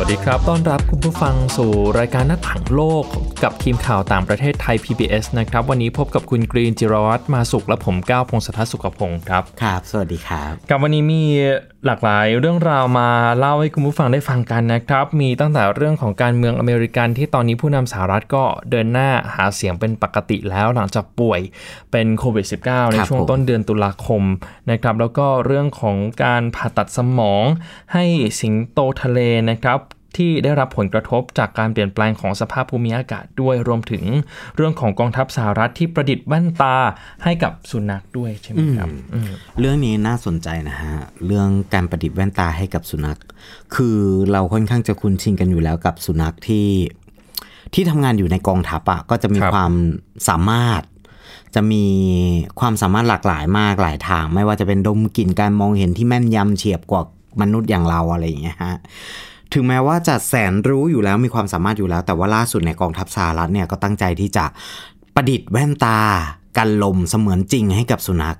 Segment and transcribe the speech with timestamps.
[0.00, 3.04] วัสดีครับ ต้อนรับคุณผู้ฟังสู่รายการหน้าต่างโลก
[3.42, 11.24] กับทีมข่าวต่างประเทศไทย PBS นะครับ วันนี้พบกับคุณกรีนจิรวัตรมาสุขและผมก้าวพงศธรสุขพงศ์ครับ ครับ สวัสดีครับ กับวันนี้มี
[11.86, 13.08] หลากหลายเรื่องราวมา
[13.38, 21.40] เล่าให้คุณผู้ฟังได้ฟังกันนะครับ มีตั้งแต่เรื่องของการเมืองอเมริกันที่ตอนนี้ผู้นำสหรัฐก็เดินหน้าหาเสียงเป็นปกติแล้วหลังจากป่วย
[21.92, 24.22] เป็นโควิด -19 ในช่วงผมต้นเดือนตุลาคม
[24.70, 27.44] นะครับ แล้วก็เรื่องของการผ่าตัดสมอง
[27.92, 28.04] ให้
[28.40, 29.20] สิงโตทะเล
[29.50, 29.78] นะครับ
[30.16, 34.04] ที่ได้รับผลกระทบจากการเปลี่ยนแปลงของสภาพภูมิอากาศด้วยรวมถึง
[34.56, 36.76] เรื่องของกองทัพสหรัฐที่ประดิษฐ์แว่นตา
[37.24, 38.88] ให้กับสุนัขด้วยใช่ไหมครับ
[39.58, 40.94] เรื่องนี้น่าสนใจนะฮะ
[41.26, 43.18] เรื่องการประดิษฐ์แว่นตาให้กับสุนัข
[43.74, 43.98] คือ
[44.32, 46.68] เราค่อนข้างจะคุ้นชินกันอยู่แล้วกับสุนัขที่
[47.74, 49.72] ที่ทำงานอยู่ในกองทัพอะก็จะมีคความ
[50.28, 50.82] สามารถ
[51.54, 51.84] จะมี
[52.60, 57.02] ความสามารถหลากหลายมากหลายทาง ไม่ว่าจะเป็นดมกลิ่นการมองเห็นที่แม่นยำเฉียบกว่า
[57.40, 58.76] มนุษย์อย่างเราอะไรอย่างเงี้ยฮะ
[59.54, 64.44] ถึงแม้ว่าจะแสนรู้อยู่แล้วมีความสามารถอยู่แล้ว แต่ว่าล่าสุดในกองทัพสหรัฐเนี่ยก็ตั้งใจที่จะ
[65.14, 65.98] ประดิษฐ์แว่นตา
[66.58, 68.38] กันลมเสมือนจริงให้กับสุนัข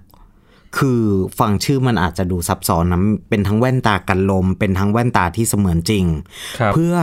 [0.79, 1.03] คือ
[1.39, 6.05] ฟังชื่อมันอาจจะดูซับซ้อนนะเป็นทั้งแว่นตากันลม เป็นทั้งแว่นตาที่เสมือนจริง
[6.59, 6.95] ครับเพื่อ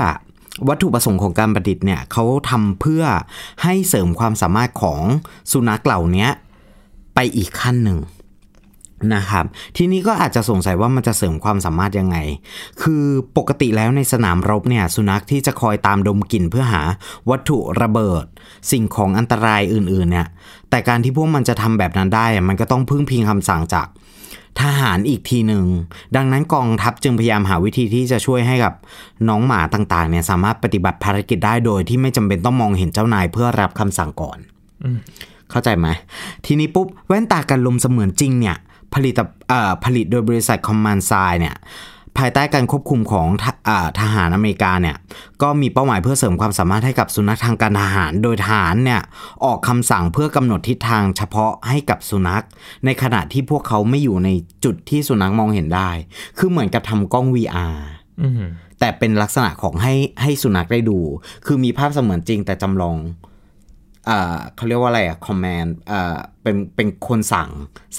[0.67, 3.03] วัตถุประสงค์ของการประดิษฐ์เนี่ยเขาทำเพื่อ
[3.63, 5.01] ให้เสริมความสามารถของ
[5.51, 6.27] สุนัขเหล่านี้
[7.15, 7.99] ไปอีกขั้นหนึ่ง
[9.15, 9.45] นะครับ
[9.77, 12.17] ทีนี้ก็อาจจะสงสัยว่ามันจะเสริมความสามารถยังไง
[12.81, 13.03] คือ
[13.38, 16.81] ปกติแล้วในสนามรบเนี่ยสุนัขที่จะคอยตามดมกลิ่นเพื่อหา
[17.29, 18.25] วัตถุระเบิด
[18.71, 20.27] สิ่งของอันตรายอื่นๆเนี่ย
[20.69, 23.88] แต่การที่พวกมันจะทำแบบนั้นได้อะมันก็ต้องพึ่งพิงคำสั่งจาก
[24.61, 25.66] ทหารอีกทีหนึ่ง
[26.16, 28.73] ดังนั้นกองทัพจึงพยายามหาวิธีที่จะช่วยให้กับ
[29.27, 34.38] น้องหมาต่างๆเนี่ยสามารถปฏิบัติภารกิจได้โดยที่ไม่จำเป็นต้องมองเห็นเจ้านายเพื่อรับคำสั่งก่อน
[35.50, 35.88] เข้าใจไหม
[36.45, 38.56] ทีนี้ปุ๊บแว่นตากันลมเสมือนจริงเนี่ย
[38.95, 39.13] ผลิต
[39.50, 41.56] เอ่อผลิตโดยบริษัทคอมมานด์ไซเนี่ย
[42.17, 44.95] ภายใต้การควบคุมของทหอ่าทหารอเมริกาเนี่ย
[45.41, 49.01] ก็มีเป้าหมายเพื่อเสริมความสามารถให้กับสุนัขทางการทหาร โดยทหารเนี่ย
[49.45, 52.44] ออกคำสั่งเพื่อกำหนดทิศทางเฉพาะให้กับสุนัข
[52.85, 54.29] ในขณะที่พวกเขาไม่อยู่ใน
[54.63, 55.89] จุดที่สุนัขมองเห็นได้
[56.38, 57.75] คือเหมือนกับทำกล้อง VR
[58.22, 58.44] อืม
[58.79, 60.97] แต่เป็นลักษณะของให้ให้สุนัขได้ดู
[61.45, 63.34] คือมีภาพเสมือนจริงแต่จำลองอ่า
[64.55, 67.49] เขาเรียกว่าอะไรอะคอมมานด์อ่าเป็นเป็นคนสั่ง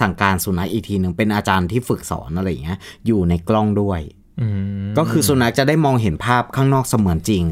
[0.00, 4.00] สั่งการสุนัขอีกทีหนึ่งเป็นอาจารย์ที่ฝึกสอนอะไรอย่างเงี้ยอยู่ในกล้องด้วย
[4.40, 4.46] อื
[4.84, 7.44] มก็คือสุนัขจะได้มองเห็นภาพข้างนอกเสมือนจริง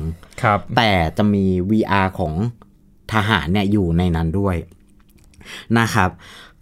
[0.43, 2.35] ครับ แต่จะมี VR ของ
[3.13, 4.57] ทหารเนี่ยอยู่ในนั้นด้วย
[5.79, 6.11] นะครับ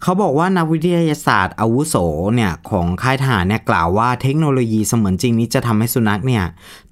[0.03, 1.95] เขาบอกว่านักวิทยาศาสตร์อาวุโส
[2.35, 6.43] เนี่ยของค่ายทหารเนี่ยกล่าวว่าเทคโนโลยีเสมือนจริงนี้จะทำให้สุนัขเนี่ย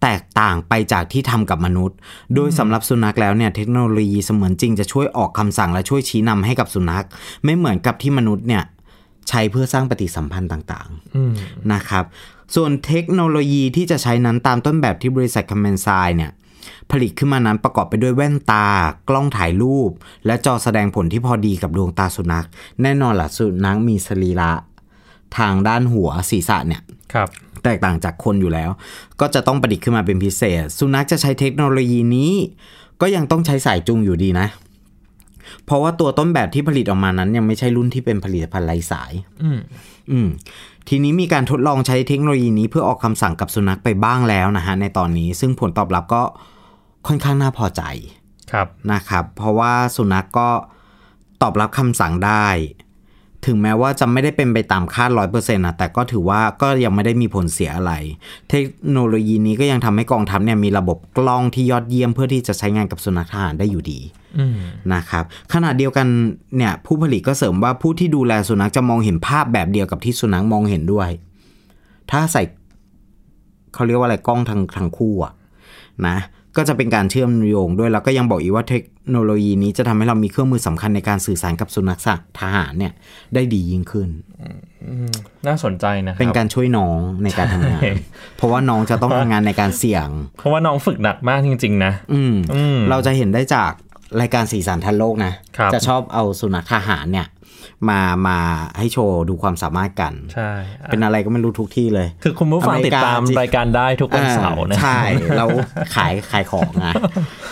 [0.01, 1.97] แตกต่างไปจากที่ทำกับมนุษย์
[2.35, 7.05] โดยสำหรับสุนัขแล้วเนี่ยเทคโนโลยีเสมือนจริงจะช่วยออกคำสั่งและช่วยชี้นำให้กับสุนัข
[7.43, 8.63] ไม่เหมือนกับที่มนุษย์เนี่ย
[9.29, 12.05] ใช้เพื่อสร้างปฏิสัมพันธ์ต่างๆนะครับ
[12.55, 16.31] ส่วนเทคโนโลยีที่จะใช้นั้นตามต้นแบบที่บริษัทคัมเมนไซเนี่ย
[16.91, 18.67] ผลิตขึ้นมานั้นประกอบไปด้วยแว่นตา
[19.09, 19.91] กล้องถ่ายรูป
[20.25, 22.45] และจอแสดงผลที่พอดีกับดวงตาสุนัข
[22.81, 24.51] แน่นอนล่ะสุนัขมีสรีระ
[25.37, 26.81] ทางด้านหัวศีรษะเนี่ย
[27.13, 27.29] ครับ
[27.63, 28.69] แตกต่างจากคนอยู่แล้ว
[29.19, 32.33] ก็จะต้องประดิษฐ์ขึ้นมาเป็นพิเศษ สุนัขจะใช้เทคโนโลยีนี้
[33.01, 34.47] ก็ยังต้องใช้สายจูงอยู่ดีนะ
[35.65, 39.11] เพราะว่าตัวต้นแบบที่ผลิตออกมานั้น ยังไม่ใช่รุ่นที่เป็นผลิตภัณฑ์ไร้สาย
[39.43, 39.59] อืม
[40.11, 40.27] อืม
[40.89, 46.23] ทีนี้มีการทดลองใช้เทคโนโลยีนี้เพื่อออกคำสั่งกับสุนัขไปบ้างแล้วนะฮะในตอนนี้ซึ่งผลตอบรับก็
[47.07, 47.81] ค่อนข้างน่าพอใจ
[48.51, 50.49] ครับนะครับ เพราะว่าสุนัขกก็
[51.41, 52.45] ตอบรับคำสั่งได้
[53.45, 57.93] ถึงแม้ว่าจะไม่ได้เป็นไปตามคาดร้อยเปอร์เซ็นต์นะแต่ก็ถือว่าก็ยังไม่ได้มีผลเสียอะไร
[58.49, 63.99] เทคโนโลยีนี้ก็ยังทำให้กองทัพเนี่ยมีระบบกล้องที่ยอดเยี่ยมเพื่อที่จะใช้งานกับสุนัขทหารได้อยู่ดี
[64.37, 64.57] อืม
[64.93, 66.07] นะครับขณะเดียวกัน
[66.57, 71.09] เนี่ยผู้ผลิตก็เสริมว่าผู้ที่ดูแลสุนัขจะมองเห็นภาพแบบเดียวกับที่สุนัขมองเห็นด้วย
[72.11, 72.41] ถ้าใส่
[73.73, 75.33] เขาเรียกว่าอะไรกล้องทางทางคู่อะ
[76.07, 76.17] นะ
[76.57, 81.99] ก็จะเป็นการเชื่อมโยงด้วยแล้วก็ยังบอกอีกว่าเทค โนโลยีนี้จะทำให้เรามีเครื่องมือสำคัญในการสื่อสารกับสุนัข
[82.39, 82.93] ทหารเนี่ย
[83.33, 84.09] ได้ดียิ่งขึ้น
[85.47, 87.91] น่าสนใจนะครับ เป็นการช่วยน้องในการทำงานใช่
[88.37, 90.07] เพราะว่าน้องจะต้องทำงานในการเสี่ยง
[90.37, 93.71] เพราะว่าน้องฝึกหนักมากจริง ๆ นะ อืมอืมเราจะเห็นได้จาก
[94.19, 97.27] รายการสีสันทันโลกนะครับจะชอบเอาสุนัขทหารเนี่ย
[97.89, 98.39] มามา
[98.77, 100.51] ให้โชว์ดูความสามารถกันใช่
[100.85, 104.99] เป็นอะไรก็ไม่รู้ทุกที่เลย คือคุณผู้ฟังอเมริติดกาตามจริงรายการได้ทุกวันเสาร์นะอ่ใช่
[105.37, 105.45] เรา
[105.95, 106.93] ขายขายของนะ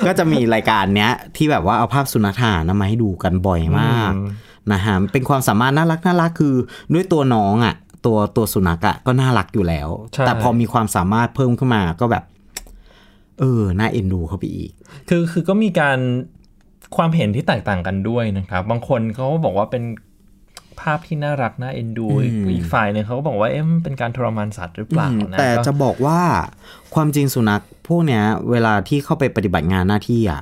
[0.07, 4.29] ก็จะมีรายการเนี้ยที่แบบว่าเอาภาพสุนัขทหารนะมาให้ดูกันบ่อยมากอืม
[4.71, 6.55] นะฮะเป็นความสามารถน่ารักน่ารักคือ
[6.93, 12.23] ด้วยตัวน้องอะ ตัวตัวสุนัขอะก็น่ารักอยู่แล้วใช่แต่พอมีความสามารถเพิ่มขึ้นมาก็แบบ
[13.39, 14.71] เออ น่าเอ็นดูเข้าไปอีก
[15.09, 15.99] คือคือก็มีการ
[16.95, 19.83] ความเห็นที่แตกต่างกันด้วยนะครับ บางคนเขาก็บอกว่าเป็น
[20.81, 26.19] ภาพที่น่ารักน่าเอ็นดูอีกอีกฝ่ายหนึ่งเขาก็บอกว่าเอ๊ะมันเป็นการทรมานสัตว์หรือเปล่าอืมนะแต่ก็จะบอกว่า
[26.93, 30.41] ความจริงสุนัขพวกเนี้ย เวลาที่เข้าไปปฏิบัติงานหน้าที่อะ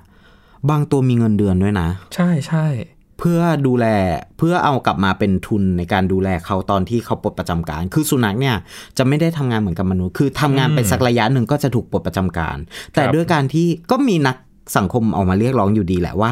[0.69, 2.65] บางตัวมีเงินเดือนด้วยนะ ใช่ใช่
[3.19, 3.85] เพื่อดูแล
[4.38, 8.55] เพื่อเอากลับมาเป็นทุนในการดูแลเขาตอนที่เขาปลดประจำการ คือสุนัขเนี่ย
[8.97, 12.57] จะไม่ได้ทำงานเหมือนกับมนุษย์ คือทำงานไปสักระยะหนึ่งก็จะถูกปลดประจำการ
[12.94, 14.38] แต่ด้วยการที่ก็มีนัก
[14.77, 16.31] สังคมออกมาเรียกร้องอยู่ดีแหละว่า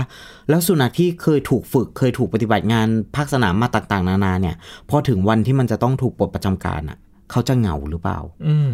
[0.49, 4.55] แล้วสุนัขที่เคยถูกฝึกเคยถูกปฏิบัติงานภาคสนามมาต่างๆ นานาเนี่ย
[4.89, 6.97] พอถึงวันที่มันจะต้องถูกปลดประจำการอะ
[7.31, 8.73] เขาจะเหงาหรือเปล่า อืม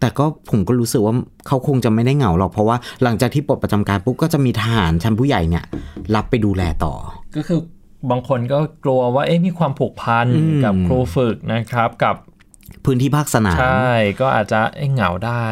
[0.00, 1.14] แต่ก็ผมก็รู้สึกว่า
[1.46, 5.64] เขาคงจะไม่ได้เหงาหรอกเพราะว่าหลังจากที่ปลดประจำการปุ๊บก็จะมีทหารชั้นผู้ใหญ่เนี่ย
[6.14, 6.94] รับไปดูแลต่อ
[7.36, 7.60] ก็คือ
[8.10, 12.16] บางคนก็กลัวว่าเอ๊ะมีความผูกพันอืมกับครูฝึกนะครับ กับ
[12.84, 15.44] พื้นที่ภาคสนามใช่ก็อาจจะเอ๊ะเหงาได้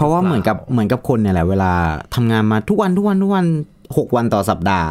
[0.00, 1.72] เพราะว่าเหมือนกับเหมือนกับคนเนี่ยแหละเวลา
[2.14, 3.46] ทำงานมาทุกวันทุกวันทุกวัน
[3.96, 4.90] หกวันต่อสัปดาห์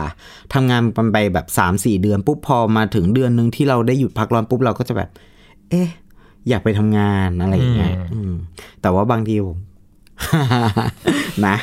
[0.53, 5.09] ทำงานมันไปแบบสามสี่เดือนปุ๊บพอมาถึงเดือนหนึ่งที่เราได้หยุดพักร้อนปุ๊บเราก็จะแบบ
[5.69, 5.87] เอ๊ะ
[6.49, 8.33] อยากไปทำงานอะไรอย่างเงี้ยอืม
[8.81, 9.57] แต่ว่าบางทีผม
[11.47, 11.57] นะ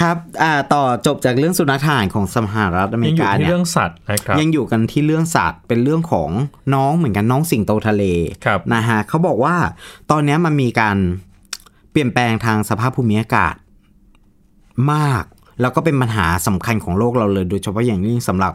[0.00, 6.30] ครับ อ่า ต่อจบจากเรื่องสุนัขทหารของสหรัฐอเมยังริอยู่กาที่เนี่ยเรื่องสัตว์นะครับ ยังอยู่กันที่เรื่องสัตว์ เป็นเรื่องของ
[6.74, 8.04] น้องเหมือนกันน้องสิงโตทะเล
[8.44, 9.56] ครับนะฮะเขาบอกว่า
[10.10, 10.96] ตอนเนี้ยมันมีการ
[11.27, 11.27] เป
[11.98, 13.54] ลี่ยนแปลงทางสภาพภูมิอากาศ
[14.92, 15.24] มาก
[15.60, 18.52] แล้วก็เป็นปัญหาสำคัญของโลกเราเลย โดยเฉพาะอย่างยิ่งสำหรับ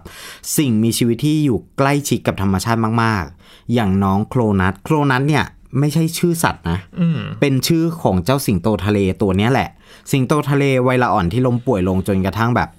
[0.57, 5.45] สิ่งมีชีวิตที่อยู่ใกล้ชิดกับธรรมชาติมาก ๆ อย่างน้องโครนัทโครนัทเนี่ย
[5.79, 9.69] ไม่ใช่ชื่อสัตว์นะอืมเป็นชื่อของเจ้าสิงโตทะเลตัวเนี้ยแหละ
[10.11, 12.69] สิงโตทะเลวัยละอ่อนที่ล้มป่วยลงจนกระทั่งแบบ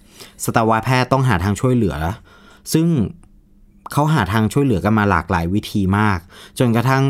[0.45, 1.97] สัตวแพทย์ต้องหาทางช่วยเหลือ
[2.73, 2.87] ซึ่ง
[3.93, 6.19] เขาหาทางช่วยเหลือกันมาหลากหลายวิธีมาก
[6.59, 7.03] จนกระทั่ง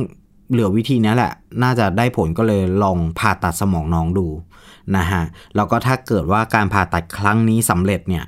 [0.50, 1.32] เหลือวิธีนี้แหละ
[1.62, 4.26] น่าจะได้ผลก็เลยลองผ่าตัดสมองน้องดู
[4.96, 5.22] นะฮะ
[5.56, 8.24] แล้วก็ถ้าเกิดว่าการผ่าตัดครั้งนี้สำเร็จเนี่ย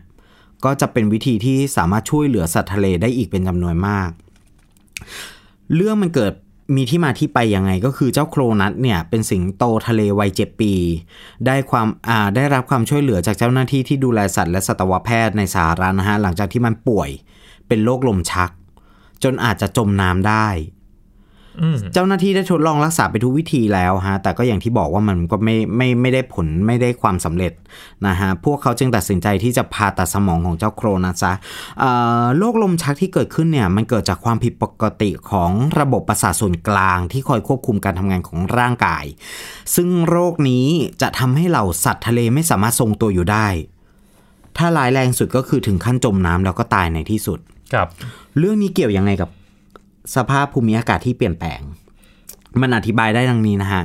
[0.64, 4.10] ก็จะเป็นวิธีที่สามารถช่วยเหลือสัตว์ทะเลได้อีกเป็นจำนวนมาก
[5.74, 6.32] เรื่องมันเกิด
[6.76, 10.72] มีที่มาที่ไปยังไงก็คือเจ้าโครนัทเนี่ยเป็นสิงโตทะเลวัยเจ็ดปี
[11.46, 17.10] ได้ความอ่าได้รับความช่วยเหลือจากเจ้าหน้าที่ที่ดูแลสัตว์และสัตวแพทย์ในสหรัฐนะฮะหลังจากที่มันป่วย
[17.68, 18.50] เป็นโรคลมชัก
[19.22, 20.46] จนอาจจะจมน้ำได้
[21.94, 27.52] เจ้าหน้าที่ได้ทดลองรักษาไปทุกวิธีแล้วฮะแต่ก็อย่างที่บอกว่ามันก็ไม่ไม่ไม่ได้ผลไม่ได้ความสำเร็จ
[28.06, 31.32] นะฮะพวกเขาจึงตัดสินใจที่จะผ่าตัดสมองของเจ้าโครนะซะ
[31.78, 31.90] เอ่
[32.22, 35.50] อโรคลมชักที่เกิดขึ้นเนี่ยมันเกิดจากความผิดปกติของ
[35.80, 39.04] ระบบประสาทส่วนกลางที่คอยควบคุมการทำงานของร่างกาย
[39.74, 40.66] ซึ่งโรคนี้
[41.02, 43.46] จะทำให้เหล่าสัตว์ทะเลไม่สามารถทรงตัวอยู่ได้
[44.56, 47.38] ถ้าร้ายแรงสุดก็คือถึงขั้นจมน้ำแล้วก็ตายในที่สุด
[47.72, 47.88] ครับ
[48.38, 49.30] เรื่องนี้เกี่ยวยังไงกับ
[50.14, 51.60] สภาพภูมิอากาศที่เปลี่ยนแปลง
[52.60, 53.82] มันอธิบายได้ดังนี้นะฮะ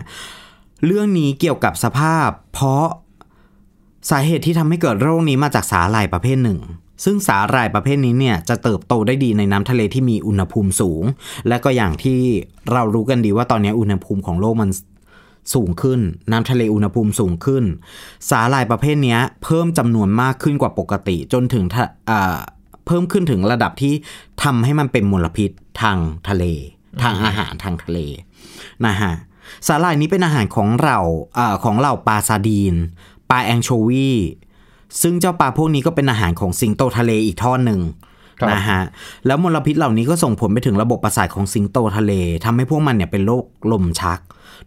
[0.85, 2.85] เรื่องนี้เกี่ยวกับสภาพ เพราะ
[4.09, 6.59] สาเหตุที่ทำให้เกิดโรคนี้มาจากสาหร่ายประเภทหนึ่ง
[7.03, 11.03] ซึ่งสาหร่ายประเภทนี้เนี่ยจะเติบโตได้ดีในน้ำทะเลที่มีอุณหภูมิสูง
[11.47, 12.19] และก็อย่างที่
[12.71, 14.69] เรารู้กันดีว่าตอนนี้อุณหภูมิของโลกมัน
[15.53, 15.99] สูงขึ้น
[16.31, 17.63] น้ำทะเลอุณหภูมิสูงขึ้น
[18.29, 22.37] สาหร่ายประเภทนี้เพิ่มจำนวนมากขึ้นกว่าปกติ จนถึงทะอ่า
[22.85, 23.93] เพิ่มขึ้นถึงระดับที่
[24.43, 25.51] ทำให้มันเป็นมลพิษ
[25.81, 25.97] ทาง
[26.29, 26.43] ทะเล
[27.03, 27.99] ทางอาหารทางทะเล
[28.85, 29.13] นะฮะ
[29.67, 30.97] สาหร่ายนี้เป็นอาหารของเรา
[31.37, 32.75] อ่าของเหล่าปลาซาดีน
[33.29, 34.09] ปลาแองโชวี
[35.01, 37.81] ซึ่งเจ้าปลาพวกนี้ก็เป็นอาหารของสิงโตทะเลอีกทอดหนึ่ง
[38.39, 38.81] ครับนะฮะ
[39.25, 42.13] แล้วมลพิษเหล่านี้ก็ส่งผลไปถึงระบบประสาทของสิงโตทะเล
[42.45, 44.19] ทำให้พวกมันเนี่ยเป็นโรคลมชัก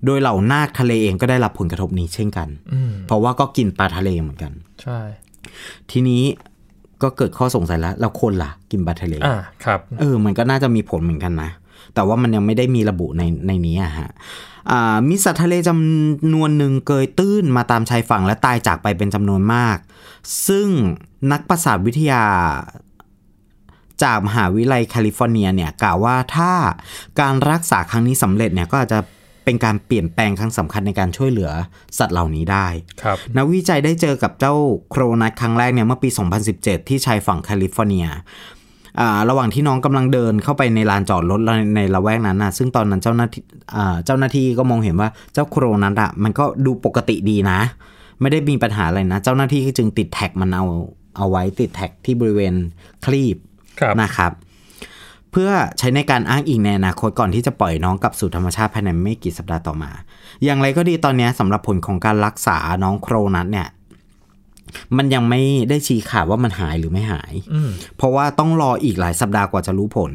[0.04, 4.52] โดยเหล่านาคทะเลเองก็ได้รับผลกระทบนี้เช่นกันอืมเพราะว่าก็กินปลาทะเลเหมือนกัน
[4.82, 4.98] ใช่
[5.90, 6.22] ทีนี้
[7.04, 11.50] ก็เกิดข้อสงสัยแล้วแล้วคนล่ะกินปลาทะเลอ่าครับเออมันก็น่าจะมีผลเหมือนกันนะ
[11.94, 14.10] แต่ว่ามันยังไม่ได้มีระบุในในนี้อะฮะ
[14.70, 19.78] อ่ามีสัตว์ทะเลจำนวนหนึ่งเกยตื้นมาตามชายฝั่งและตายจากไปเป็นจำนวนมาก
[20.48, 20.68] ซึ่ง
[21.32, 22.22] นักประสาทวิทยา
[24.02, 26.52] จากมหาวิทยาลัยแคลิฟอร์เนียเนี่ยกล่าวว่าถ้า
[27.20, 28.98] การรักษาครั้งนี้สำเร็จเนี่ยก็อาจจะ
[29.44, 31.50] เป็นการเปลี่ยนแปลงครั้งสำคัญในการช่วยเหลือ
[31.98, 32.66] สัตว์เหล่านี้ได้
[33.02, 34.54] ครับนักวิจัยได้เจอกับเจ้า
[34.90, 36.08] โครนัทครั้งแรกเนี่ยเมื่อปี
[36.48, 38.06] 2017 ที่ชายฝั่งแคลิฟอร์เนีย
[39.00, 41.40] อ่าระหว่างที่น้องกำลังเดินเข้าไปในลานจอดรถ
[41.76, 43.42] ในละแวกนั้นนะซึ่งตอนนั้นเจ้าหน้าที่
[43.76, 47.60] อ่าเจ้าหน้าที่ก็มองเห็นว่าเจ้าโครนัทอะมันก็ดูปกติดีนะ
[48.20, 50.64] ไม่ได้มีปัญหาอะไรนะ เจ้าหน้าที่ก็จึงติดแท็กมันเอา
[51.16, 52.54] เอาไว้ติดแท็กที่บริเวณ
[53.04, 53.36] ครีบ
[53.80, 54.32] ครับนะครับ
[55.36, 59.90] เพื่อใช้ในการอ้างอิงในอนาคตก่อนที่จะปล่อยน้องกลับสู่ธรรมชาติภายในไม่กี่สัปดาห์ต่อมา
[60.44, 63.68] อย่างไรก็ดีตอนนี้สำหรับผลของการรักษาน้องโครนัทเนี่ย
[64.96, 70.12] มันยังไม่ได้ชี้ขาดว่ามันหายหรือไม่หายอืมเพราะว่าต้องรออีกหลายสัปดาห์กว่าจะรู้ผล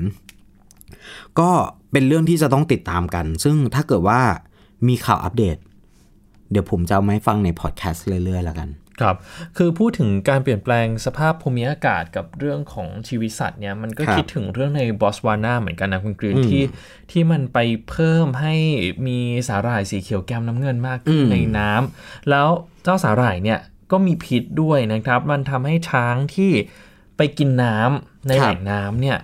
[1.39, 1.49] ก็
[1.91, 4.21] เป็นเรื่องที่จะต้องติดตามกัน ซึ่งถ้าเกิดว่า
[4.87, 5.57] มีข่าวอัปเดต
[6.51, 8.69] เดี๋ยวผมจะเอามาให้ฟังในพอดแคสต์เรื่อยๆแล้วกัน
[9.01, 9.15] ครับ
[9.57, 16.63] คือพูดถึงการเปลี่ยนแปลงสภาพภูมิอากาศกับเรื่องของชีวิตสัตว์เนี่ยมันก็ครับคิดถึงเรื่องในบอสวานาเหมือนกันนะคุณกรีนอืมที่
[17.11, 17.57] ที่มันไป
[17.89, 18.55] เพิ่มให้
[19.07, 22.47] มีสาหร่ายสีเขียวแก้มน้ำเงินมากขึ้นอืมในน้ำแล้ว
[22.83, 23.59] เจ้าสาหร่ายเนี่ย
[23.91, 26.51] ก็มีพิษด้วยนะครับ มันทำให้ช้างที่
[27.17, 29.17] ไปกินน้ำในแหล่งน้ำเนี่ย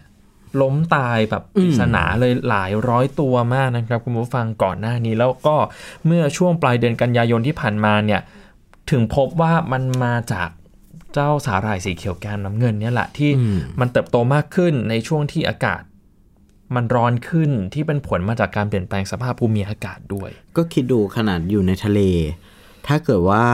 [0.62, 5.56] ล้มตายแบบปริศนาเลยหลายร้อยตัวมากนะครับ คุณผู้ฟังก่อนหน้านี้ แล้วก็
[6.06, 8.22] เมื่อช่วงปลายเดือนกันยายนที่ผ่านมาเนี่ย
[8.92, 10.50] ถึงพบว่ามันมาจาก
[11.14, 15.82] เจ้าสาหร่ายสีเขียวแกมน้ำเงินเนี่ยแหละที่อืมมันเติบโตมากขึ้นในช่วงที่อากาศ
[16.76, 22.00] มันร้อนขึ้นที่เป็นผลมาจากการเปลี่ยนแปลงสภาพภูมิอากาศด้วย ก็คิดดูขนาดอยู่ในทะเล
[22.88, 23.46] ถ้าเกิดว่า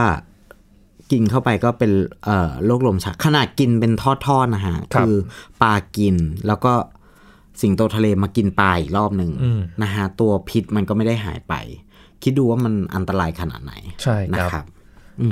[1.12, 1.92] กินเข้าไปก็เป็น
[2.24, 4.04] เอ่อโรคลมชักขนาดกินเป็นท
[4.36, 5.10] อดๆนะฮะครับอ
[5.62, 6.72] ปลากินแล้วก็
[7.60, 11.54] สิงโตทะเลมากินปลาอีกรอบหนึ่งอืมนะฮะตัวพิษมันก็ไม่ได้หายไป
[12.22, 13.72] คิดดูว่ามันอันตรายขนาดไหน
[14.02, 14.81] ใช่นะคครัรับบ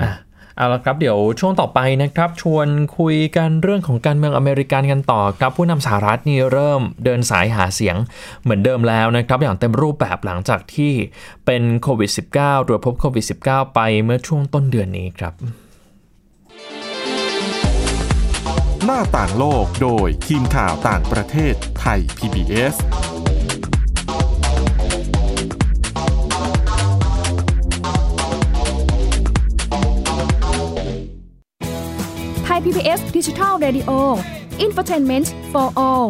[0.02, 0.12] อะ
[0.56, 2.68] เอาละครับเดี๋ยวช่วงต่อไปนะครับ ชวน
[2.99, 7.97] คุยกันเรื่องของการเมืองอเมริกันกันต่อครับ ผู้นำสหรัฐนี่เริ่มเดินสายหาเสียง
[8.42, 10.92] เหมือนเดิมแล้วนะครับ อย่างเต็มรูปแบบหลังจากที่
[11.47, 15.32] เป็นโควิด -19 ตรวจพบโควิด -19 ไปเมื่อช่วงต้นเดือนนี้ครับ
[18.85, 22.75] หน้าต่างโลกโดยทีมข่าวต่างประเทศไทย PBS
[32.60, 33.90] ไทย PBS ดิจิทัล Radio
[34.64, 36.08] Infotainment for All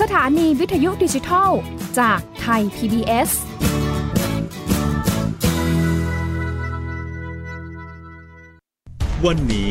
[0.00, 1.50] สถานีวิทยุดิจิทัล
[1.98, 3.30] จากไทย PBS
[9.26, 9.70] วันนี้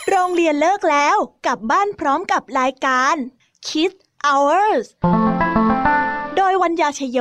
[0.08, 1.16] โรงเรียนเลิกแล้ว
[1.46, 3.14] กลับบ้านพร้อมกับรายการ
[3.66, 4.86] Kids Hours
[6.36, 7.20] โดยวัญญาชยโย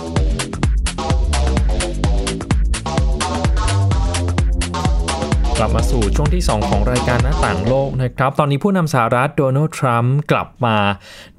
[5.61, 10.77] ลับมาสู่ช่วงที่ 2 ของรายการหน้าต่างโลกนะครับ ตอนนี้ผู้นำสหรัฐโดนัลด์ทรัมป์กลับมา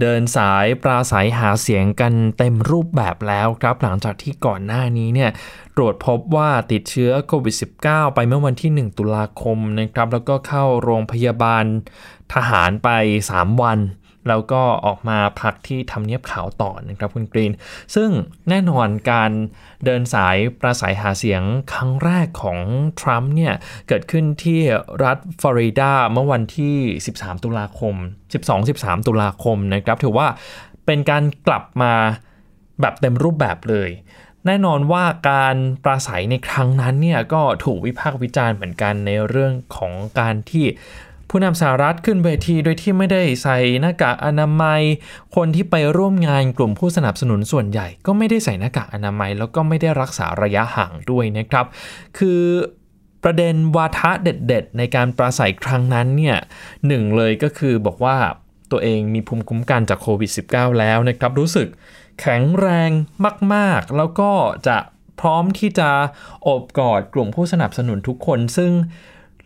[0.01, 5.31] เดินสายปราศัยหาเสียงกันเต็มรูปแบบแล้วครับ หลังจากที่ก่อนหน้านี้เนี่ย
[5.77, 11.65] ตรวจพบว่าติดเชื้อโควิด -19 ไปเมื่อวันที่ 1 ตุลาคมนะครับ แล้วก็เข้าโรงพยาบาล
[12.35, 12.89] ทหารไป
[13.29, 13.79] 3 วัน
[14.29, 17.53] แล้วก็ออกมาพักที่ทำเนียบขาวต่อนะครับคุณกรีน
[17.95, 18.11] ซึ่ง
[18.49, 19.31] แน่นอนการ
[19.85, 22.59] เดินสายประสัยหาเสียงครั้งแรกของ
[23.01, 23.55] ทรัมป์เนี่ย
[23.89, 24.61] เกิดขึ้นที่
[25.05, 26.77] รัฐฟลอริดาเมื่อวันที่
[27.13, 27.95] 13 ตุลาคม
[28.51, 30.29] 12-13 ตุลาคมนะครับ ถือว่า
[30.87, 31.93] เป็นการกลับมา
[32.81, 33.91] แบบเต็มรูปแบบเลย
[34.47, 40.65] แน่นอนว่าการปราศัยในครั้งนั้นเนี่ยก็ถูกวิพากษ์วิจารณ์เหมือนกันในเรื่องของการที่
[41.35, 44.83] ผู้นำสหรัฐขึ้นเวทีโดยที่ไม่ได้ใส่หน้ากากอนามัย
[45.37, 51.67] คนที่ไปร่วมงานกลุ่มผู้สนับสนุนส่วนใหญ่ ก็ไม่ได้ใส่หน้ากากอนามัย แล้วก็ไม่ได้รักษาระยะห่างด้วยนะครับ
[52.19, 52.43] คือ
[53.25, 56.37] ประเด็นวาทะเด็ด ๆ ในการปราศัยครั้งนั้นเนี่ย
[56.87, 58.17] หนึ่งเลยก็คือบอกว่า
[58.71, 61.69] ตัวเองมีภูมิคุ้มกันจากโควิด -19 แล้วนะครับ รู้สึก
[62.21, 62.91] แข็งแรง
[63.55, 64.31] มาก ๆ แล้วก็
[64.67, 64.77] จะ
[65.21, 65.91] พร้อมที่จะ
[66.47, 68.73] อบกอดกลุ่มผู้สนับสนุนทุกคน ซึ่ง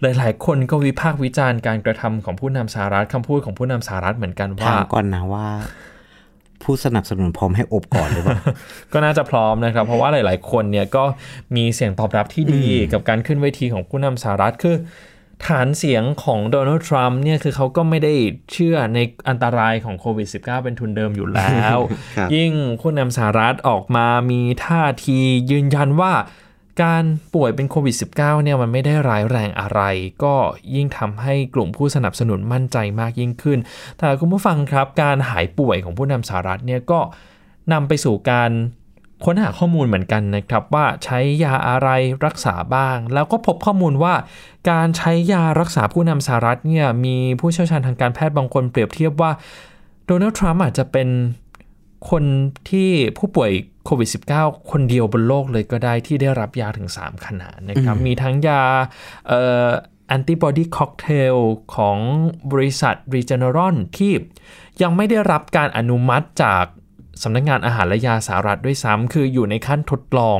[0.03, 5.49] หลาย ๆ คนก็วิพากษ์วิจารณ์การกระทำของผู้นำสหรัฐคำพูดของผู้นำสหรัฐเหมือนกันว่าถามก่อนนะว่า
[6.63, 8.39] ผู้สนับสนุนพร้อมให้อบก่อนหรือเปล่า
[8.93, 11.05] ก็น่าจะพร้อมนะครับ เพราะว่าหลาย ๆ คนเนี่ยก็
[11.57, 14.77] มีเสียงตอบรับที่ดีกับการขึ้นเวทีของผู้นำสหรัฐคือ
[15.47, 18.15] ฐานเสียงของโดนัลด์ทรัมป์เนี่ยคือเขาก็ไม่ได้
[18.53, 18.99] เชื่อใน
[19.29, 21.79] อันตรายของโควิด -19 เป็นทุนเดิมอยู่แล้ว
[22.17, 25.19] ครับยิ่งผู้นำสหรัฐออกมามีท่าที
[25.51, 26.13] ยืนยันว่า
[26.83, 27.05] การ
[27.35, 29.81] ป่วยเป็นโควิด -19 เนี่ยมันไม่ได้ร้ายแรงอะไร
[30.25, 30.35] ก็
[30.75, 33.59] ยิ่งทำให้กลุ่มผู้สนับสนุนมั่นใจมากยิ่งขึ้น
[33.99, 37.01] แต่คุณผู้ฟังครับ การหายป่วยของผู้นำสหรัฐเนี่ยก็
[37.73, 38.51] นำไปสู่การ
[39.25, 41.89] ค้นหาข้อมูลเหมือนกันนะครับ ว่าใช้ยาอะไร
[42.27, 44.15] รักษาบ้าง แล้วก็พบข้อมูลว่า
[44.71, 49.31] การใช้ยารักษาผู้นำสหรัฐเนี่ยมีผู้เชี่ยวชาญทางการแพทย์บางคนเปรียบเทียบว่า
[50.07, 51.09] โดนัลด์ทรัมป์อาจจะเป็น
[52.11, 52.25] คน
[52.71, 53.51] ที่ผู้ป่วย
[53.85, 58.63] โควิด -19 คนเดียวบนโลกเลยก็ได้ที่ได้รับยาถึง 3 ขนาดนะครับ มีทั้งยา
[59.29, 59.69] เอ่อ
[60.09, 61.37] แอนติบอดีค็อกเทล
[61.75, 61.99] ของ
[62.53, 64.13] บริษัท Regeneron ที่
[64.83, 66.65] ยังไม่ได้รับการอนุมัติจาก
[67.23, 70.39] สำนักงานอาหารและยาสหรัฐด้วยซ้ำคืออยู่ในขั้นทดลอง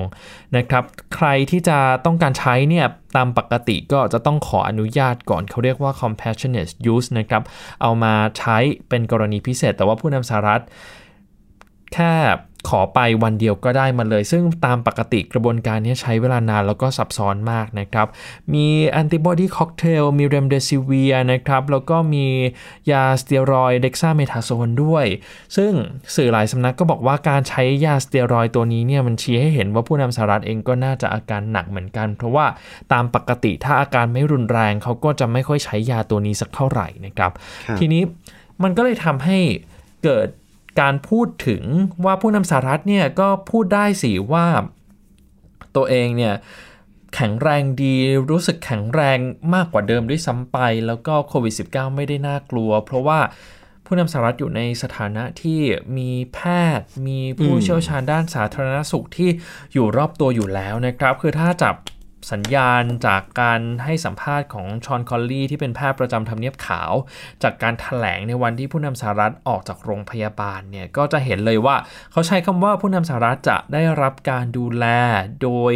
[0.57, 0.85] นะครับ
[1.15, 2.87] ใครที่จะต้องการใช้เนี่ย
[3.17, 7.43] ตามปกติก็จะต้องขออนุญาตก่อนเขาเรียกว่า compassionate use นะครับ
[7.83, 8.57] เอามาใช้
[8.89, 10.63] เป็นกรณีพิเศษ แต่ว่าผู้นำสหรัฐ
[11.97, 12.15] แค่
[12.73, 18.07] ขอไปวันเดียวก็ได้มาเลย ซึ่งตามปกติกระบวนการนี้ใช้เวลานานแล้วก็ซับซ้อนมากนะครับ
[18.55, 22.27] มีแอนติบอดีค็อกเทลมีเรมเดซิเวียร์นะครับ แล้วก็มี
[22.91, 25.07] ยาสเตียรอยด์เด็กซาเมทาโซนด้วย
[25.57, 25.73] ซึ่ง
[26.17, 32.47] สื่อหลายสำนักก็บอกว่าการใช้ยาสเตียรอยด์ตัวนี้เนี่ยมันชี้ให้เห็นว่าผู้นำสหรัฐเองก็น่าจะอาการหนักเหมือนกัน เพราะว่า
[32.93, 37.33] ตามปกติถ้าอาการไม่รุนแรงเขาก็จะไม่ค่อยใช้ยาตัวนี้สักเท่าไหร่นะครับ
[37.67, 38.03] ครับทีนี้
[38.63, 39.39] มันก็เลยทำให้
[40.05, 40.29] เกิด
[40.81, 41.63] การพูดถึง
[42.05, 44.47] ว่าผู้นำสหรัฐเนี่ยก็พูดได้สิว่า
[45.77, 46.35] ตัวเองเนี่ย
[47.15, 47.95] แข็งแรงดี
[48.31, 49.19] รู้สึกแข็งแรง
[49.55, 53.21] มากกว่าเดิมด้วยซ้ำไป แล้วก็โควิด -19 ไม่ได้น่ากลัว เพราะว่า
[53.87, 55.61] ผู้นำสหรัฐอยู่ในสถานะที่
[55.97, 56.39] มีแพ
[56.79, 59.31] ทย์ มีผู้เชี่ยวชาญด้านสาธารณสุขที่
[59.73, 61.75] อยู่รอบตัวอยู่แล้วนะครับ คือถ้าจับ
[62.33, 66.93] สัญญาณจากการให้สัมภาษณ์ของชอนคอลลี่ที่เป็นแพทย์ประจำทำเนียบขาว
[67.43, 71.77] จากการถแถลงในวันที่ผู้นำสหรัฐออกจากโรงพยาบาลเนี่ยก็จะเห็นเลยว่า
[72.13, 74.87] เขาใช้คำว่าผู้นำสหรัฐจะได้รับการดูแล
[75.43, 75.73] โดย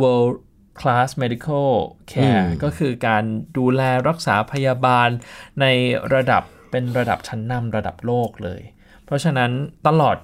[0.00, 0.34] world
[0.80, 1.70] class medical
[2.12, 3.24] care ก็คือการ
[3.58, 5.08] ดูแลรักษาพยาบาล
[5.60, 5.66] ใน
[6.14, 8.62] ระดับเป็นระดับชั้นนำระดับโลกเลย
[9.04, 9.50] เพราะฉะนั้น
[9.86, 10.16] ตลอด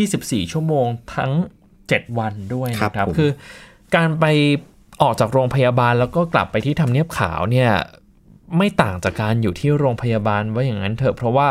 [0.00, 1.32] 24 ชั่วโมงทั้ง
[1.74, 3.30] 7 วันด้วยนะคครัรับบผมคือ
[3.96, 4.26] การไป
[5.02, 7.70] ออกจากโรงพยาบาลแล้วก็กลับไปที่ทำเนียบขาวเนี่ย
[8.58, 11.48] ไม่ต่างจากการอยู่ที่โรงพยาบาลว่าอย่างนั้นเถอะเพราะว่า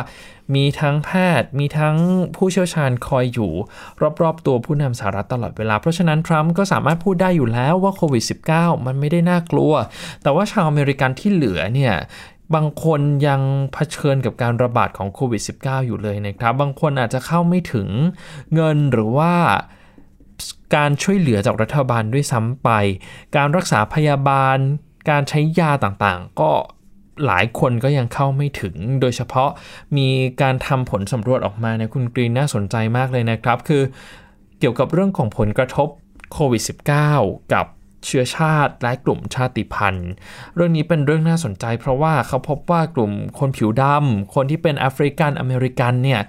[0.55, 1.09] มีทั้งแพ
[1.41, 1.95] ทย์มีทั้ง
[2.35, 3.51] ผู้เชี่ยวชาญคอยอยู่
[4.21, 9.73] รอบๆ ตัวผู้นำสหรัฐตลอดเวลา เพราะฉะนั้นทรัมป์ก็สามารถพูดได้อยู่แล้วว่าโควิด -19 มันไม่ได้น่ากลัว
[10.23, 11.93] แต่ว่าชาวอเมริกันที่เหลือเนี่ย
[12.55, 13.41] บางคนยัง
[13.73, 17.87] เผชิญกับการระบาดของโควิด -19 อยู่เลยนะครับ บางคนอาจจะเข้าไม่ถึง
[18.53, 19.33] เงินหรือว่า
[20.75, 22.69] การช่วยเหลือจากรัฐบาลด้วยซ้ำไป
[23.35, 24.57] การรักษาพยาบาล
[25.09, 26.51] การใช้ยาต่างๆ ก็
[27.25, 29.49] หลายคนก็ยังเข้าไม่ถึง โดยเฉพาะ
[29.97, 30.07] มี
[30.41, 33.83] การทำผลสำรวจออกมาในยคุณกรีนน่าสนใจมากเลยนะครับ คือ
[34.59, 35.87] เกี่ยวกับเรื่องของผลกระทบ
[36.33, 36.61] โควิด
[37.07, 37.65] -19 กับ
[38.05, 40.09] เชื้อชาติและกลุ่มชาติพันธุ์
[40.55, 46.21] เรื่องนี้เป็นเรื่องน่าสนใจ เพราะว่าเขาพบว่ากลุ่มคนผิวดำคนที่เป็นแอฟริกันอเมริกันเนี่ย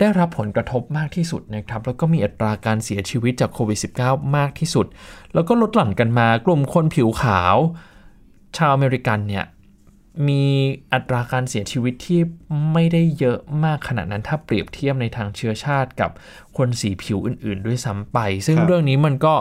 [0.00, 4.86] ได้รับผลกระทบมากที่สุดนะครับ แล้วก็มีอัตราการเสียชีวิตจากโควิด -19 มากที่สุด
[5.34, 7.56] แล้วก็ลดหลั่นกันมากลุ่มคนผิวขาว
[8.56, 9.44] ชาวอเมริกันเนี่ย
[10.28, 10.44] มี
[10.92, 12.20] อัตราการเสียชีวิตที่
[12.72, 16.10] ไม่ได้เยอะมากขนาดนั้นถ้าเปรียบเทียบในทางเชื้อชาติกับ
[16.56, 19.34] คนสีผิวอื่น ๆ ด้วยซ้ำไป ซึ่งรเรื่องนี้มันก็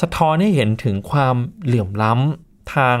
[0.00, 2.98] สะท้อนให้เห็นถึงความเหลื่อมล้ำ ทาง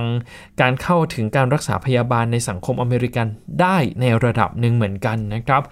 [0.60, 3.26] การเข้าถึงการรักษาพยาบาลในสังคมอเมริกัน
[3.60, 5.62] ได้ในระดับหนึ่งเหมือนกันนะครับ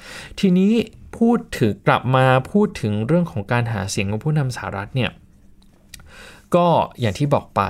[0.41, 0.73] ทีนี้
[1.19, 5.11] พูดถึงกลับมาพูดถึงเรื่องของการหาเสียงของผู้นำสหรัฐเนี่ย
[6.55, 6.69] ก็
[7.01, 7.63] อย่างที่บอกไป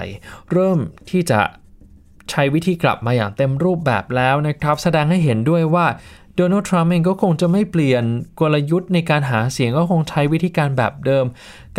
[0.52, 0.78] เริ่ม
[1.10, 1.40] ที่จะ
[2.30, 5.86] ใช้วิธีกลับมาอย่างเต็มรูปแบบแล้วนะครับ แสดงให้เห็นด้วยว่า
[6.36, 8.04] โดนัลด์ทรัมป์เองก็คงจะไม่เปลี่ยน
[8.40, 11.24] กลยุทธ์ในการหาเสียงก็คงใช้วิธีการแบบเดิม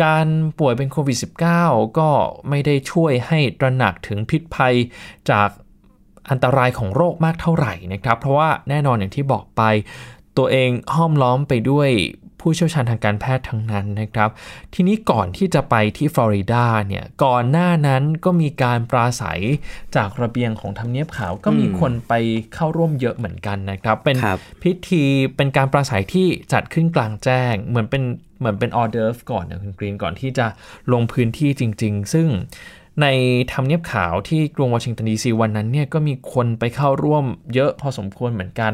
[0.04, 0.26] การ
[0.58, 1.18] ป่วยเป็นโควิด
[1.56, 2.10] -19 ก็
[2.48, 4.74] ไม่ได้ช่วยให้ตระหนักถึงพิษภัย
[5.30, 5.48] จาก
[6.30, 9.62] อันตรายของโรคมากเท่าไหร่นะครับ เพราะว่าแน่นอนอย่างที่บอกไป
[10.38, 11.90] ตัวเองห้อมล้อมไปด้วย
[12.40, 14.30] ผู้เชี่ยวชาญทางการแพทย์ทั้งนั้นนะครับ
[14.74, 19.40] ทีนี้ก่อนที่จะไปที่ฟลอริดาเนี่ยก่อนหน้านั้นก็มีการปราศัย
[19.96, 22.12] จากระเบียงของทำเนียบขาวก็มีคนไป
[22.54, 25.04] เข้าร่วมเยอะเหมือนกันนะครับ เป็นครับพิธี
[25.36, 28.02] เป็นการปราศัยที่จัดขึ้นกลางแจ้ง เหมือนเป็น
[28.38, 30.46] เหมือนเป็นออเดิร์ฟก่อนนะคุณกรีนก่อนที่จะ
[30.92, 32.28] ลงพื้นที่จริง ๆ ซึ่ง
[33.02, 33.06] ใน
[33.52, 38.72] ทำเนียบขาวที่กรุงวอชิงตันดีซีวันนั้นเนี่ยก็มีคนไปเข้าร่วมเยอะพอสมควรเหมือนกัน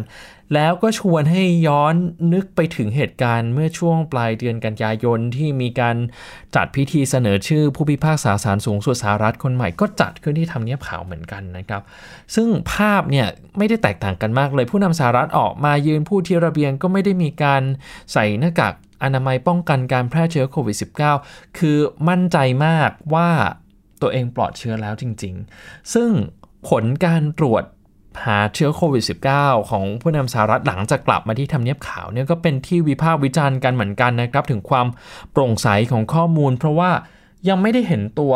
[0.54, 1.94] แล้วก็ชวนให้ย้อน
[2.32, 5.96] นึกไปถึงเหตุการณ์เมื่อช่วงปลายเดือนกันยายนที่มีการ
[6.54, 11.82] จัดพิธีเสนอชื่อผู้พิพากษาศาลสูงสุดสหรัฐคนใหม่ก็จัดขึ้นที่ทำเนียบขาวเหมือนกันนะครับ
[12.34, 13.26] ซึ่งภาพเนี่ย
[13.58, 17.62] ไม่ได้แตกต่างกันมากเลย ผู้นำสหรัฐออกมายืนพูดที่ระเบียงก็ไม่ได้มีการ
[18.12, 20.76] ใส่หน้ากากอนามัยป้องกันการแพร่เชื้อโควิด
[21.16, 23.30] -19 คือมั่นใจมากว่า
[24.04, 26.10] ตัวเองปลอดเชื้อแล้วจริง ๆ ซึ่ง
[26.68, 27.64] ผลการตรวจ
[28.24, 29.04] หาเชื้อโควิด
[29.36, 34.86] -19 ของผู้นำสหรัฐหลังจากกลับมาที่ทำเนียบขาวเนี่ยก็เป็นที่วิพากษ์วิจารณ์กันเหมือนกันนะครับ ถึงความ
[35.32, 36.90] โปร่งใสของข้อมูล เพราะว่า
[37.48, 38.32] ยังไม่ได้เห็นตัว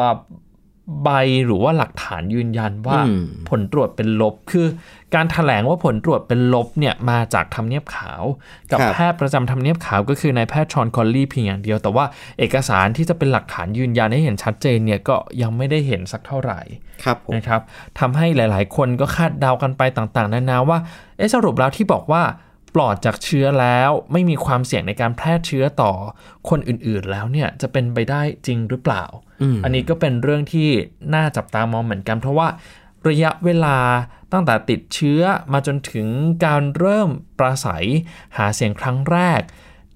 [1.03, 1.11] ใบ
[1.47, 4.67] หรือว่าหลักฐานยืนยันว่าอืมผลตรวจเป็นลบ คือ
[5.15, 8.23] การถแถลงว่าผลตรวจเป็นลบเนี่ยมาจากทำเนียบขาว
[8.73, 12.05] กับครับแพทย์ประจำทำเนียบขาวก็คือนายแพทย์ชอนคอลลี่เพียงอย่างเดียว แต่ว่า
[12.39, 16.61] เอกสารที่จะเป็นหลักฐานยืนยันให้เห็นชัดเจนเนี่ยก็ยังไม่ได้เห็นสักเท่าไหร่
[17.05, 17.61] ครับผมนะครับ
[17.99, 20.79] ทำให้หลาย ๆ คนก็คาดเดากันไปต่าง ๆ นานาว่า
[21.17, 22.23] เอะสรุปแล้วที่บอกว่า
[22.75, 25.93] ปลอดจากเชื้อแล้วไม่มีความเสี่ยงในการแพร่เชื้อต่อ
[26.49, 29.05] คนอื่นๆแล้วเนี่ยจะเป็นไปได้จริงหรือเปล่า
[29.43, 30.69] อืมอันนี้ก็เป็นเรื่องที่
[31.15, 32.49] น่าจับตามองเหมือนกัน เพราะว่า
[33.09, 33.79] ระยะเวลา
[34.33, 36.09] ตั้งแต่ติดเชื้อมาจนถึง
[36.45, 37.87] การเริ่มปราศัย
[38.37, 39.41] หาเสียงครั้งแรก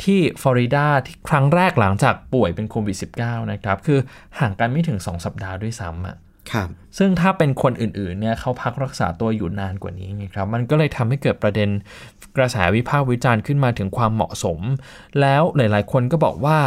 [0.02, 3.98] ที่ฟลอริดาที่ครั้งแรกหลังจากป่วยเป็นโควิด -19 นะครับ คือ
[4.38, 6.16] ห่างกันไม่ถึง 2 สัปดาห์ด้วยซ้ำอะ
[6.52, 11.68] ครับซึ่งถ้าเป็นคนอื่นๆเนี่ยเขาพักรักษาตัวอยู่นานกว่านี้ไงครับมันก็เลยทำให้เกิดประเด็น
[12.36, 14.58] กระแสวิพากษ์วิจารณ์ขึ้นมาถึงความเหมาะสม
[15.20, 16.58] แล้วหลายๆ คนก็บอกว่า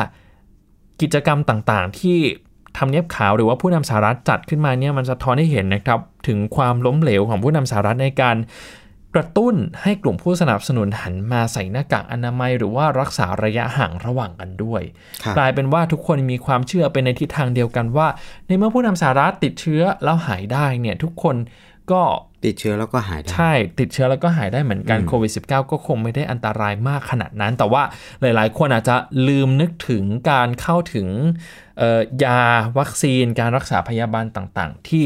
[1.02, 2.19] กิจกรรมต่างๆ ที่
[2.78, 8.36] ทำเนียบขาวหรือว่าผู้นำสหรัฐจัดขึ้นมาเนี่ยมันสะท้อนให้เห็นนะครับ ถึงความล้มเหลวของผู้นำสหรัฐในการ
[9.15, 14.82] กระตุ้นให้กลุ่มผู้สนับสนุนหันมาใส่หน้ากากอนามัย หรือว่ารักษาระยะห่างระหว่างกันด้วย
[15.23, 18.08] ครับกลายเป็นว่าทุกคนมีความเชื่อไปในทิศทางเดียวกันว่า
[18.47, 21.36] ในเมื่อผู้นำสหรัฐติดเชื้อแล้วหายได้เนี่ยทุกคน
[21.91, 22.04] ก็
[22.45, 27.84] ติดเชื้อแล้วก็หายได้ใช่ ติดเชื้อแล้วก็หายได้เหมือนกันอืมโควิด -19 ก็คงไม่ได้อันตรายมากขนาดนั้น แต่ว่า
[28.21, 28.95] หลาย ๆ คนอาจจะ
[29.28, 31.08] ลืมนึกถึงการเข้าถึง
[31.78, 32.39] เอ่อยา
[32.78, 35.06] วัคซีน การรักษาพยาบาลต่าง ๆ ที่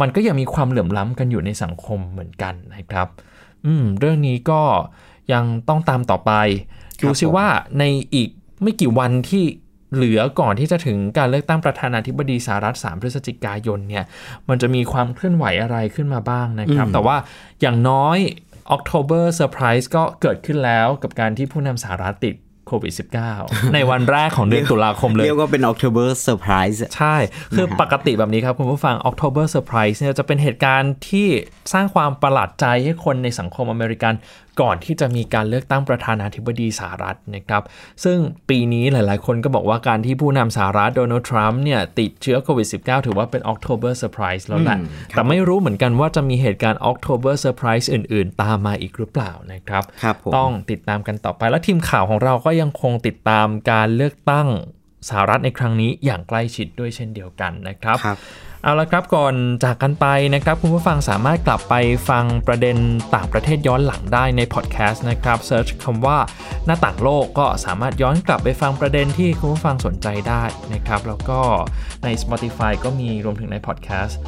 [0.00, 3.08] มันก็ยังมีความเหลื่อมล้ำกันอยู่ในสังคมเหมือนกันนะครับ
[3.66, 4.62] อืมเรื่องนี้ก็
[5.32, 6.32] ยังต้องตามต่อไป
[7.00, 7.46] ครับดูซิผมว่า
[7.78, 8.28] ในอีก
[8.62, 9.44] ไม่กี่วันที่
[9.94, 14.04] เหลือก่อนที่จะถึงการเลือกตั้งประธานาธิบดีสหรัฐ 3 พฤศจิกายนเนี่ย
[14.48, 17.16] มันจะมีความเคลื่อนไหวอะไรขึ้นมาบ้างนะครับ แต่ว่า
[17.60, 18.18] อย่างน้อย
[18.76, 22.34] October Surprise ก็เกิดขึ้นแล้วกับการที่ผู้นำสหรัฐติด
[22.70, 22.94] โควิด
[23.34, 27.16] -19 ในวันแรกของเดือนตุลาคมเลย เรียกว่าเป็น October Surprise ใช่
[27.56, 31.28] คือปกติแบบนี้ครับ คุณผู้ฟัง October Surprise เนี่ยจะเป็นเหตุการณ์ที่
[31.72, 34.14] สร้างความประหลาดใจให้คนในสังคมอเมริกัน
[34.60, 37.62] ก่อนที่จะมีการเลือกตั้งประธานาธิบดีสหรัฐนะครับ
[38.04, 54.48] ซึ่งปีนี้หลายๆ คนก็บอกว่าการที่ผู้นำสหรัฐโดนัลด์ทรัมป์เนี่ยติดเชื้อโควิด -19 ถือว่าเป็น October Surprise แล้วแหละอืมครับแต่ไม่รู้เหมือนกันว่าจะมีเหตุการณ์ October Surprise อื่น ๆ ตามมาอีกหรือเปล่านะครับครับผมต้องติดตามกันต่อไป แล้วทีมข่าวของเราก็ยังคงติดตามการเลือกตั้ง
[55.08, 58.18] สหรัฐในครั้งนี้อย่างใกล้ชิดด้วยเช่นเดียวกันนะครับครับ
[58.64, 61.74] เอาละครับก่อนจากกันไปนะครับ คุณผู้ฟังสามารถกลับไป
[62.08, 62.76] ฟังประเด็น
[63.14, 66.18] ต่างประเทศย้อนหลังได้ในพอดแคสต์นะครับเซิร์ชคำว่า
[66.66, 70.42] หน้าต่างโลกก็สามารถย้อนกลับไปฟังประเด็นที่คุณผู้ฟังสนใจได้
[70.72, 71.40] นะครับแล้วก็
[72.04, 74.18] ใน Spotify ก็มีรวมถึงในพอดแคสต์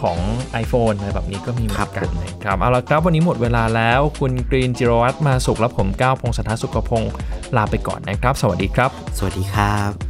[0.00, 0.18] ของ
[0.62, 7.12] iPhone อะไรแบบนี้ก็มีเหมือนกันนะครับเอาละครับวันนี้หมดเวลาแล้วคุณกรีนจิรวัตรมาสุขและผมก้าวพงศธรสุขพงศ์
[7.56, 10.09] ลาไปก่อนนะครับ สวัสดีครับ สวัสดีครับ